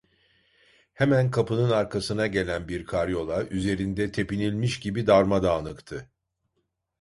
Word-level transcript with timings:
Hemen 0.93 1.31
kapının 1.31 1.69
arkasına 1.69 2.27
gelen 2.27 2.67
bir 2.67 2.85
karyola, 2.85 3.45
üzerinde 3.45 4.11
tepinilmiş 4.11 4.79
gibi 4.79 5.07
darmadağınıktı. 5.07 6.09